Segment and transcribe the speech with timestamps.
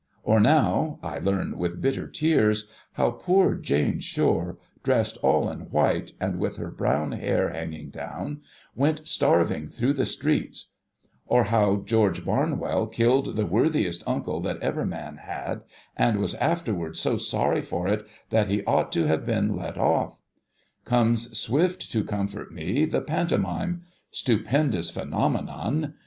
[0.23, 6.13] Or now, I learn with bitter tears how poor Jane Shore, dressed all in white,
[6.19, 8.41] and with her brown hair hanging down,
[8.73, 10.69] went starving through the streets;
[11.27, 15.61] or how George Barnwell killed the worthiest uncle that ever man had,
[15.95, 20.19] and was afterwards so sorry for it that he ought to have been let off.
[20.83, 25.93] Comes swift to comfort me, the Pantomime— stupendous Phenomenon